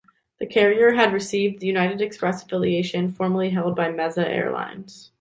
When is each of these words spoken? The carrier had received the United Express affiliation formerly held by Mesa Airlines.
The 0.39 0.47
carrier 0.47 0.93
had 0.93 1.13
received 1.13 1.59
the 1.59 1.67
United 1.67 2.01
Express 2.01 2.41
affiliation 2.41 3.11
formerly 3.11 3.51
held 3.51 3.75
by 3.75 3.91
Mesa 3.91 4.27
Airlines. 4.27 5.09